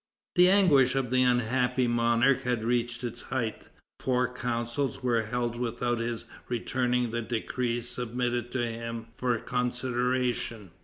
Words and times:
The 0.35 0.49
anguish 0.49 0.95
of 0.95 1.11
the 1.11 1.21
unhappy 1.21 1.87
monarch 1.87 2.41
had 2.41 2.63
reached 2.63 3.03
its 3.03 3.21
height. 3.21 3.67
Four 3.99 4.33
councils 4.33 5.03
were 5.03 5.21
held 5.21 5.59
without 5.59 5.99
his 5.99 6.25
returning 6.49 7.11
the 7.11 7.21
decrees 7.21 7.87
submitted 7.87 8.51
to 8.53 8.65
him 8.65 9.09
for 9.15 9.37
consideration. 9.37 10.71